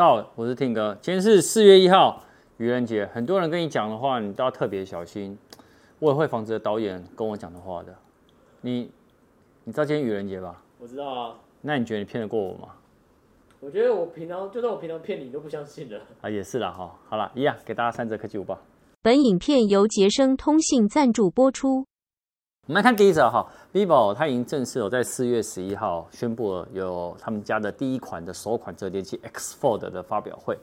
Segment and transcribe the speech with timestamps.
[0.00, 0.96] 到，我是 Tim 哥。
[1.02, 2.24] 今天是四月一号，
[2.56, 3.04] 愚人节。
[3.12, 5.36] 很多人跟你讲的话，你都要特别小心。
[5.98, 7.94] 我也会防止导演跟我讲的话的。
[8.62, 8.90] 你，
[9.62, 10.62] 你知道今天愚人节吧？
[10.78, 11.34] 我知道啊。
[11.60, 12.68] 那你觉得你骗得过我吗？
[13.60, 16.00] 我觉得我平常就算我平常骗你，你都不相信的。
[16.22, 16.90] 啊，也是啦哈。
[17.06, 18.58] 好了，一样给大家三折科技午报。
[19.02, 21.89] 本影片由杰生通信赞助播出。
[22.70, 30.56] 我们来看第一则哈，vivo 它已经正式有在四月十一号宣布了有他们家的第一款的首款折叠机 X Fold 的发表会。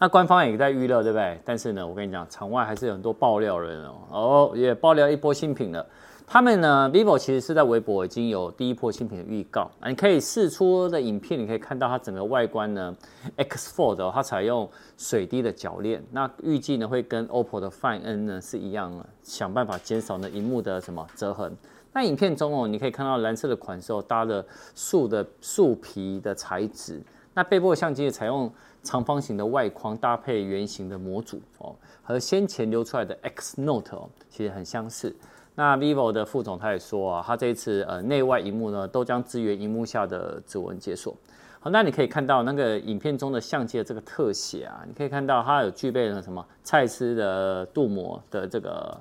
[0.00, 1.40] 那官方也在预热，对不对？
[1.44, 5.86] 但是呢，我跟你讲，场外还是有很多爆料人哦，哦，也爆料一波新品了。
[6.26, 12.96] 他们呢，vivo 其实是在微博已经有第一波新品的预告啊，你可以试出的影片，你可以看到它整个外观呢
[13.36, 21.54] ，X Fold，它采用水滴的铰链，那预计呢会跟 OPPO 的 Find N 呢是一样的，想办法减少呢荧幕的什么折痕。
[21.92, 24.44] 那影片中哦，你可以看到蓝色的款式哦，搭了
[24.74, 27.00] 树的树皮的材质，
[27.34, 28.50] 那背部的相机采用
[28.82, 35.14] 长方形的外框搭配圆形的模组哦，和先前流出来的 X Note 哦，其实很相似。
[35.56, 41.14] 那 vivo 的副总他也说啊，他这一次呃内外萤幕呢都将支援萤幕下的指纹解锁。
[41.60, 49.00] 好，那你可以看到那个影片中的相机的这个特写啊，你可以看到它有具备了什么蔡司的镀膜的这个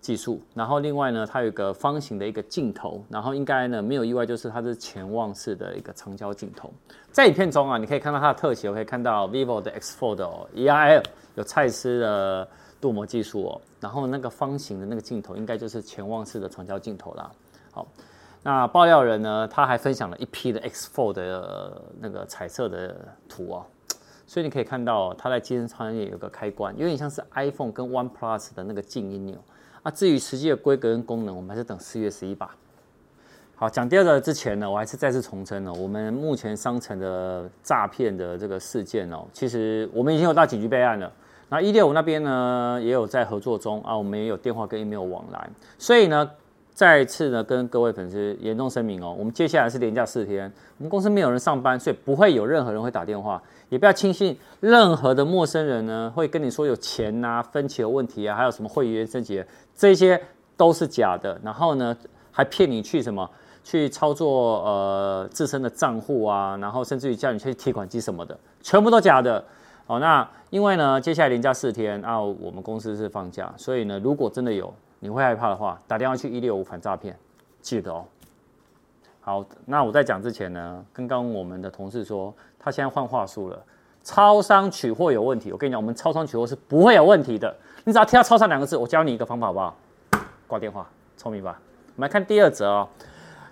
[0.00, 0.40] 技术。
[0.54, 6.72] 然后另外呢，它有一个方形的一个镜头，然后应该呢没有意外就是它是潜望式的一个长焦镜头。
[7.10, 11.02] 在影片中啊，你可以看到它的特写，我可以看到 vivo 的 X Fold 哦，EIL
[11.34, 12.48] 有蔡司的。
[12.82, 17.30] 镀膜技术哦，然后那个方形的那个镜头应该就是潜望式的长焦镜头啦。
[17.70, 17.86] 好，
[18.42, 22.96] 那爆料人呢，他还分享了一批的 X Fold 的那个彩色的
[23.28, 23.64] 图哦，
[24.26, 29.38] 所以你可以看到它在机身上面有个开关，有点像是 iPhone 跟 One Plus 的那个静音钮。
[29.84, 32.56] 啊，至于实际的规格跟功能，我们还是等四月十一吧。
[33.54, 41.12] 好，讲第二个之前呢，我还是再次重申哦，我们目前商城的诈骗的这个事件哦，其实我们已经有到警局备案了。
[41.52, 46.26] 那一六五那边呢，也有在合作中啊，我们也有电话跟 email 往来，所以呢，
[46.72, 59.44] 再次呢跟各位粉丝严重声明哦，我们接下来是连假四天，我们公司没有人上班，所以不会有任何人会打电话，也不要轻信任何的陌生人呢会跟你说有钱呐、啊、分期的问题啊，还有什么会员升级，
[59.76, 60.18] 这些
[60.56, 61.94] 都是假的，然后呢
[62.30, 63.28] 还骗你去什么？
[63.62, 69.44] 去操作呃自身的账户啊，然后甚至于叫你去提款机什么的，全部都假的。
[69.84, 77.18] 好，那因为呢，接下来连假四天啊，我们公司是放假，所以呢，如果真的有你会害怕的话，打电话去一六五反诈骗，
[77.60, 78.04] 记得哦。
[79.20, 83.58] 好，那我在讲之前呢，刚刚我们的同事说他现在换话术了，
[84.04, 85.50] 超商取货有问题。
[85.52, 87.54] 我跟你讲，我们超商取货是不会有问题的，
[87.84, 89.76] 你只要听到超商两个字，我教你一个方法好不好？
[90.46, 91.58] 挂电话，聪明吧？
[91.96, 92.88] 我们来看第二则哦，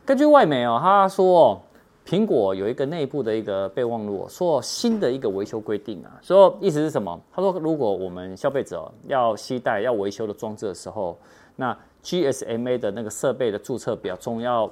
[0.07, 1.61] 根据外媒哦，他说。
[2.07, 7.21] 苹果有一个内部的一个备忘录，说新的一个维修规定啊，说意思是什么？
[7.33, 11.17] 他说，如果我们消费者要携带要维修的装置的时候，
[11.55, 14.69] 那 GSMA 的那个设备的注册表中要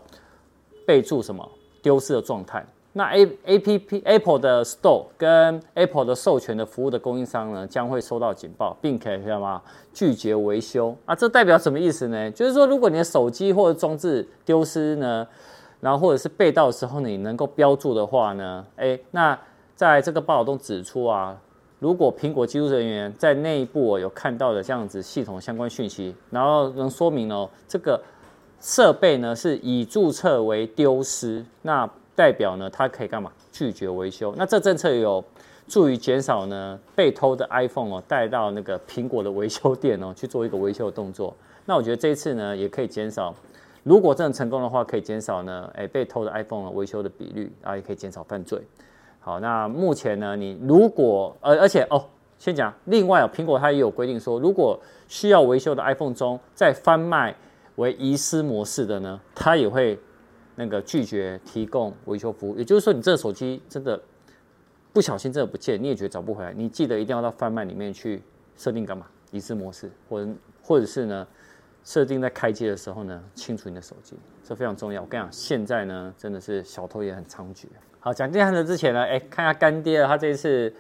[0.85, 1.49] 备注什么
[1.81, 2.67] 丢失的状态。
[2.95, 9.63] 那 A A P P Apple 的 Store 跟 Apple 的授权的服务的供应商呢，将会收到警报，并可以知道吗？
[9.93, 12.29] 拒绝维修啊，这代表什么意思呢？
[12.33, 15.25] 就是说，如果你的手机或者装置丢失呢？
[15.81, 18.67] 然后或者是被盗的时候，你能够标注的话呢？
[18.77, 19.39] 诶，那
[19.77, 21.41] 在这个报道中指出啊，
[21.79, 28.01] 如果苹果技术人员在内部有看到的这样子系统相关讯息，然后能说明哦，这个
[28.61, 33.31] 设备呢是已注册为丢失，那代表呢它可以干嘛？
[33.53, 34.35] 拒绝维修。
[34.37, 35.23] 那这政策有
[35.69, 41.33] 助于减少呢被偷的 iPhone 哦带到那个苹果的维修店哦去做一个维修的动作。
[41.67, 43.33] 那我觉得这一次呢也可以减少。
[43.89, 48.61] 如果真的成功的话，可以减少呢，诶被偷的 iPhone 维修的比率，啊，也可以减少犯罪。
[49.19, 52.05] 好，那目前呢，你如果，而而且哦，
[52.39, 57.35] 先讲，另外哦，苹果它也有规定说，如果需要维修的 iPhone 中，在贩卖
[57.77, 59.99] 为遗失模式的呢，它也会
[60.57, 62.59] 那个拒绝提供维修服务。
[62.59, 63.99] 也就是说，你这个手机真的
[64.93, 68.23] 不小心真的不见，你也觉得找不回来，你记得一定要到贩卖里面去
[68.55, 69.07] 设定干嘛？
[69.31, 70.31] 遗失模式，或者
[70.63, 71.27] 或者是呢？
[71.89, 74.15] 设定在开机的时候呢，清除你的手机，
[74.45, 75.01] 这非常重要。
[75.01, 77.65] 我跟你讲，现在呢，真的是小偷也很猖獗。
[77.99, 80.71] 好，讲这样的之前呢，哎，看一下干爹，他这一次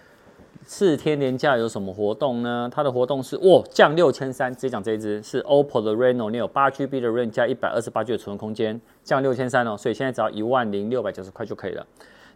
[0.66, 2.68] 四天年假有什么活动呢？
[2.70, 11.86] 他的活动是，哇，降六千三，直接讲这一支是 OPPO 的 Reno，你有八 GB 的 RAM 加一百二十八 G 的储存空间，降六千三哦，所以现在只要一万零六百九十块就可以了。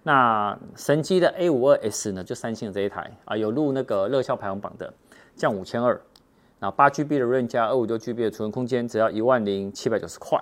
[0.02, 4.90] 那神机的 A 五二 S 呢，就三星的这一台啊，有入那个热销排行榜的，
[5.36, 6.00] 降五千二。
[6.62, 10.40] 那八 GB 的运加二五六 GB 的储存空间，只要一万零七百九十块。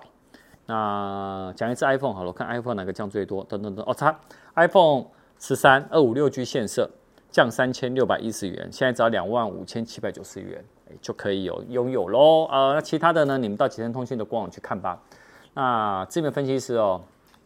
[0.66, 3.42] 那讲一次 iPhone 好了，看 iPhone 哪个降最多？
[3.44, 4.14] 等等等，哦，差
[4.54, 5.06] iPhone
[5.38, 6.90] 十三二五六 G 线色，
[7.30, 10.62] 降三千六百一十元，现在只要两万五千七百九十元，
[11.00, 12.44] 就可以有拥有喽。
[12.52, 15.02] 呃，那其他的呢，你们到捷成通讯的官网去看吧。
[15.54, 17.00] 那这边分析师哦，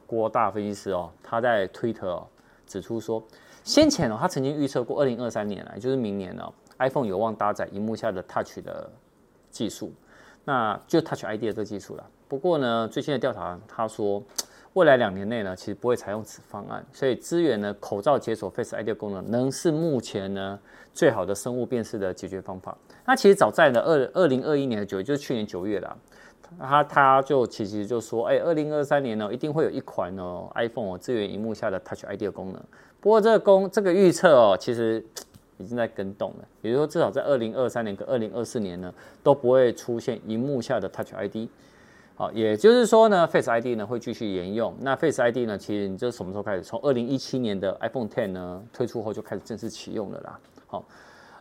[0.05, 2.27] 郭大分析师哦，他在推特哦
[2.67, 3.23] 指出说，
[3.65, 8.91] 先前哦，他曾经预测过二零二三年来，就是明年哦，iPhone 有望搭载荧幕下的 Touch 的
[9.51, 9.91] 技术，
[10.45, 12.07] 那就 Touch ID 的这个技术了。
[12.29, 14.23] 不过呢，最新的调查他说，
[14.75, 20.59] 未来两年内呢，其实不会采用此方案，所以支援呢口罩解锁 Face ID 的功能，能是目前呢
[20.93, 22.77] 最好的生物辨识的解决方法。
[23.07, 25.97] 那其实早在呢二二零二一年的九月，就是去年九月啦。
[26.59, 32.63] 他他就其实就说，哎，二零二三年呢，一定会有一款哦，iPhone 哦，支援荧幕下的 Touch ID 的功能。
[33.01, 35.05] 不过这个功这个预测哦，其实
[35.59, 36.49] 已经在更动了。
[36.63, 38.93] 也就是说，至少在二零二三年跟二零二四年呢，
[39.23, 41.49] 都不会出现荧幕下的 Touch ID。
[42.17, 44.75] 好，也就是说呢，Face ID 呢会继续沿用。
[44.81, 46.63] 那 Face ID 呢，其实你这什么时候开始？
[46.63, 50.39] 从二零一七年的 iPhone X 呢推出后就开始正式启用了啦。
[50.67, 50.85] 好。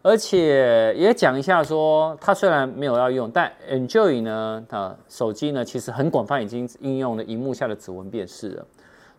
[0.04, 8.66] 而且也讲一下说，它虽然没有要用，但 Enjoy 呢，它手机呢其实很广泛已经应用了荧幕下的指纹辨识了。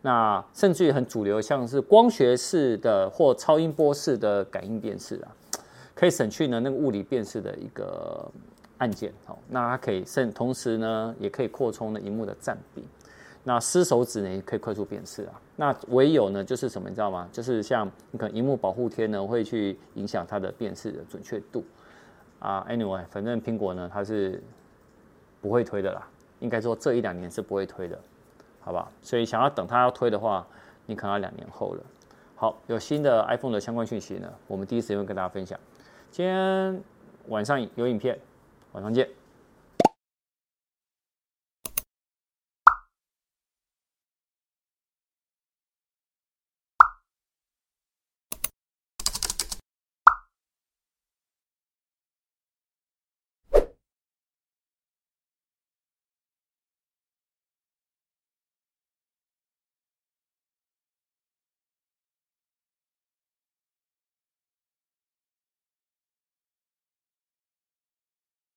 [0.03, 5.33] 那甚至于很主流，像是光学式的或超音波式的感应辨识啊，
[5.95, 8.31] 可以省去呢那个物理辨识的一个
[8.77, 9.11] 按键。
[9.25, 12.85] 好，那它可以甚同时呢也可以扩充了荧幕的占比。
[13.47, 15.41] 那湿手指呢也可以快速辨识啊。
[15.57, 17.29] 那唯有呢就是什么你知道吗？
[17.31, 21.63] 就是像你可能荧幕保护贴呢会去影响它的辨识的准确度
[22.39, 22.67] 啊。
[22.69, 24.43] Anyway，反正苹果呢它是
[25.41, 26.09] 不会推的啦，
[26.41, 27.99] 应该说这一两年是不会推的，
[28.61, 28.91] 好吧？
[29.03, 30.47] 所以想要等它要推的话，
[30.87, 31.83] 你可能要两年后了。
[32.37, 35.59] 好，有新的 iPhone 的相关讯息呢，我们第一时间会跟大家分享。
[36.11, 36.83] 今天
[37.29, 38.19] 晚上有影片，
[38.73, 39.24] 晚上见。